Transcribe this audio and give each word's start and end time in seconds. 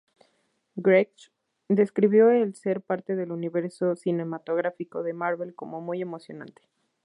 Gregg 0.77 1.11
describió 1.69 2.31
el 2.31 2.55
ser 2.55 2.81
parte 2.81 3.15
del 3.15 3.31
Universo 3.31 3.95
cinematográfico 3.95 5.03
de 5.03 5.13
Marvel 5.13 5.53
como 5.53 5.79
muy 5.79 6.01
emocionante. 6.01 6.63